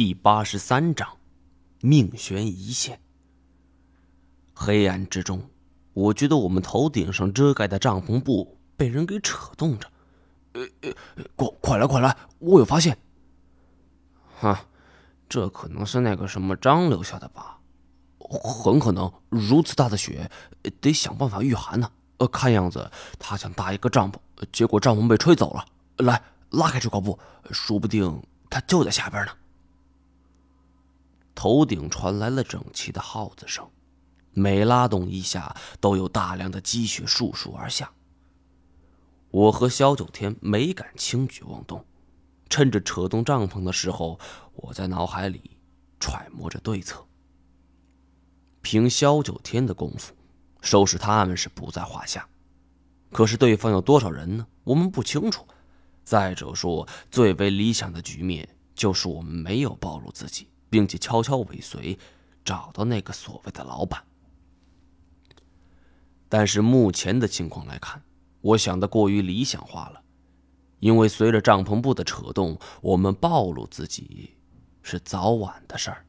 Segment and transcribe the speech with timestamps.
[0.00, 1.18] 第八十三章，
[1.82, 2.98] 命悬一线。
[4.54, 5.50] 黑暗之中，
[5.92, 9.86] 我觉得我们头顶上遮盖的帐篷布被人给扯动着。
[10.54, 12.96] 呃呃，快快来快来，我有发现。
[14.38, 14.64] 哈，
[15.28, 17.58] 这可能是那个什么张留下的吧？
[18.20, 20.30] 很可能，如此大的雪，
[20.80, 21.92] 得想办法御寒呢。
[22.16, 24.16] 呃，看样子他想搭一个帐篷，
[24.50, 25.66] 结果帐篷被吹走了。
[25.98, 26.22] 来，
[26.52, 27.18] 拉开这块布，
[27.50, 29.32] 说不定他就在下边呢。
[31.34, 33.68] 头顶传来了整齐的号子声，
[34.32, 37.92] 每拉动一下，都有大量的积雪簌簌而下。
[39.30, 41.84] 我和萧九天没敢轻举妄动，
[42.48, 44.18] 趁着扯动帐篷的时候，
[44.54, 45.58] 我在脑海里
[46.00, 47.06] 揣摩着对策。
[48.60, 50.14] 凭萧九天的功夫，
[50.60, 52.28] 收拾他们是不在话下。
[53.12, 54.46] 可是对方有多少人呢？
[54.64, 55.46] 我们不清楚。
[56.04, 61.98] 再者说，最为理想的局面就是我们没有暴露自己，并且悄悄尾随，
[62.44, 64.02] 找到那个所谓的老板。
[66.28, 68.00] 但是目前的情况来看，
[68.40, 70.00] 我想的过于理想化了，
[70.78, 74.36] 因为随着帐篷布的扯动，我们暴露自己
[74.82, 76.06] 是早晚的事儿。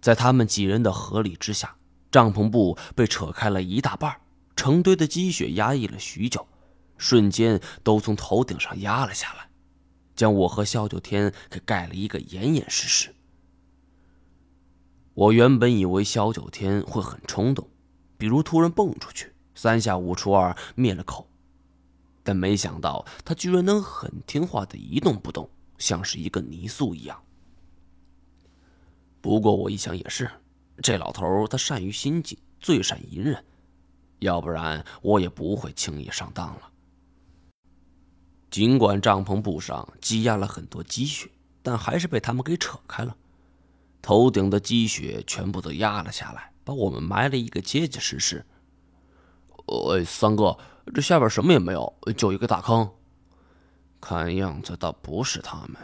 [0.00, 1.76] 在他们几人的合力之下，
[2.10, 4.20] 帐篷布被扯开了一大半，
[4.54, 6.46] 成堆的积雪压抑了许久。
[6.96, 9.48] 瞬间都从头顶上压了下来，
[10.14, 13.14] 将我和萧九天给盖了一个严严实实。
[15.14, 17.68] 我原本以为萧九天会很冲动，
[18.18, 21.28] 比如突然蹦出去，三下五除二灭了口，
[22.22, 25.48] 但没想到他居然能很听话的一动不动，
[25.78, 27.22] 像是一个泥塑一样。
[29.20, 30.30] 不过我一想也是，
[30.82, 33.44] 这老头他善于心计，最善隐忍，
[34.18, 36.70] 要不然我也不会轻易上当了。
[38.54, 41.28] 尽管帐篷布上积压了很多积雪，
[41.60, 43.16] 但还是被他们给扯开了。
[44.00, 48.46] 头顶的积雪全部都压了下来，把我们埋了一个结结实实。
[49.66, 50.56] 呃，三哥，
[50.94, 52.88] 这下边什么也没有，就一个大坑。
[54.00, 55.76] 看样子倒不是他们，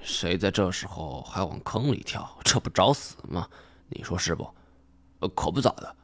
[0.00, 2.38] 谁在这时候还往坑里跳？
[2.44, 3.48] 这不找死吗？
[3.88, 4.48] 你说是不？
[5.34, 5.96] 可不咋的。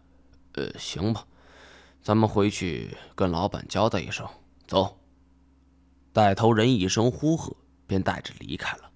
[0.55, 1.25] 呃，行吧，
[2.03, 4.27] 咱们回去跟老板交代一声，
[4.67, 4.99] 走。
[6.13, 7.57] 带头人一声呼喝，
[7.87, 8.91] 便带着离开了。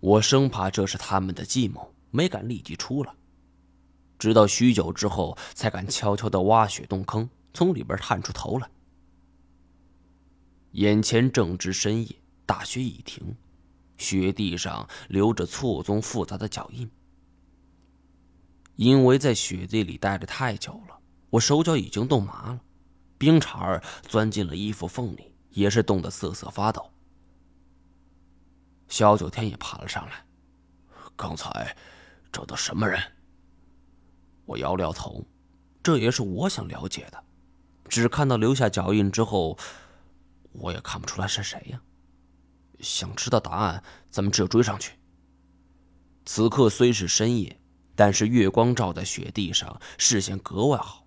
[0.00, 3.12] 我生怕这是他们的计谋，没敢立即出来，
[4.18, 8.70] 直到许久之后，才敢悄悄的挖雪洞坑，从里边探出头来。
[10.72, 12.14] 眼前正值深夜，
[12.44, 13.34] 大雪已停，
[13.96, 16.88] 雪地上留着错综复杂的脚印。
[18.76, 21.00] 因为在雪地里待着太久了，
[21.30, 22.60] 我手脚已经冻麻了，
[23.16, 25.32] 冰碴儿钻进了衣服缝里。
[25.58, 26.88] 也是冻得瑟瑟发抖。
[28.86, 30.24] 萧九天也爬了上来。
[31.16, 31.76] 刚才
[32.30, 33.00] 这都什么人？
[34.46, 35.26] 我摇了摇头，
[35.82, 37.24] 这也是我想了解的。
[37.88, 39.58] 只看到留下脚印之后，
[40.52, 41.80] 我也看不出来是谁呀。
[42.78, 44.92] 想知道答案，咱们只有追上去。
[46.24, 47.60] 此刻虽是深夜，
[47.96, 51.04] 但是月光照在雪地上，视线格外好。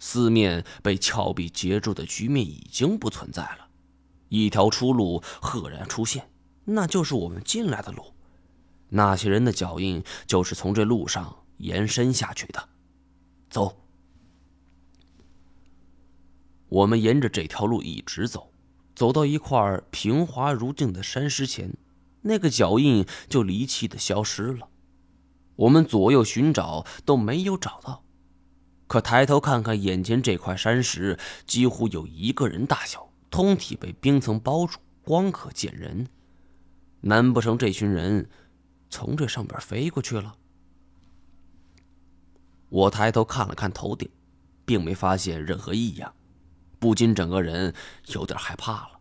[0.00, 3.68] 四面被峭壁截住的局面已经不存在了。
[4.34, 6.28] 一条出路赫然出现，
[6.64, 8.12] 那就是我们进来的路。
[8.88, 12.68] 那些人的脚印就是从这路上延伸下去的。
[13.48, 13.76] 走，
[16.68, 18.50] 我们沿着这条路一直走，
[18.94, 21.72] 走到一块平滑如镜的山石前，
[22.22, 24.68] 那个脚印就离奇的消失了。
[25.56, 28.02] 我们左右寻找都没有找到，
[28.88, 33.08] 可抬头看看眼前这块山石，几乎有一个人大小。
[33.34, 36.06] 通体被冰层包住，光可见人。
[37.00, 38.30] 难不成这群人
[38.88, 40.36] 从这上边飞过去了？
[42.68, 44.08] 我抬头看了看头顶，
[44.64, 46.14] 并没发现任何异样，
[46.78, 47.74] 不禁整个人
[48.06, 49.00] 有点害怕了。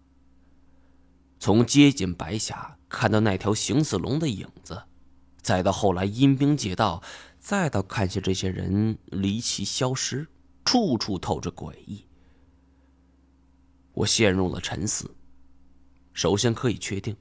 [1.40, 4.82] 从接近白霞看到那条行似龙的影子，
[5.44, 7.04] 再到后来阴兵借道，
[7.38, 10.28] 再到看见这些人离奇消失，
[10.66, 12.08] 处处透着诡异。
[13.94, 15.10] 我陷入了沉思。
[16.14, 17.16] 首先可以确定，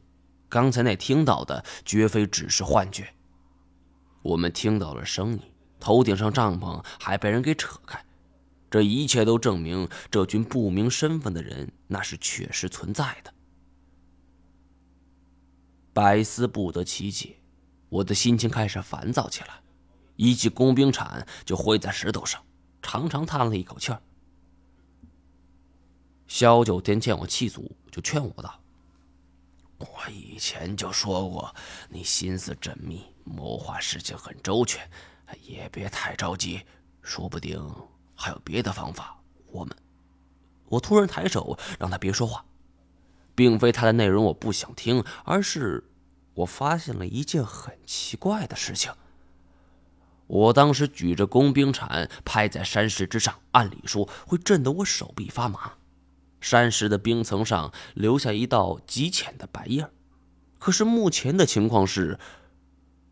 [0.48, 3.08] 刚才那听到的绝非只是幻觉。
[4.22, 5.40] 我们听到了声音，
[5.80, 8.04] 头顶上帐篷还被人给扯开，
[8.70, 13.32] 这一切都证明这群不明身份的人那是确实存在的。
[15.92, 17.36] 百思不得其解，
[17.88, 19.60] 我的心情开始烦躁起来，
[20.16, 22.42] 一记工兵铲就挥在石头上，
[22.80, 24.00] 长长叹了一口气儿。
[26.32, 28.58] 萧九天见我气足，就劝我道
[29.76, 31.54] ：“我以前就说过，
[31.90, 34.90] 你心思缜密，谋划事情很周全，
[35.42, 36.62] 也别太着急，
[37.02, 37.62] 说不定
[38.14, 39.20] 还有别的方法。
[39.48, 39.76] 我们，
[40.70, 42.42] 我突然抬手让他别说话，
[43.34, 45.84] 并非他的内容我不想听，而是
[46.32, 48.90] 我发现了一件很奇怪的事情。
[50.28, 55.74] 我当时举着工兵铲拍在山石之上，按理说会震得我手臂发麻。
[56.42, 59.86] 山石的冰层上留下一道极浅的白印
[60.58, 62.18] 可是目前的情况是，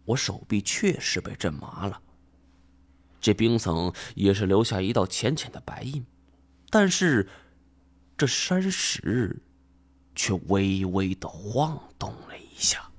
[0.05, 2.03] 我手臂确实被震麻了。
[3.21, 6.05] 这冰层也是留下一道浅浅的白印，
[6.71, 7.29] 但是
[8.17, 9.43] 这山石
[10.15, 12.90] 却微微的晃动了一下。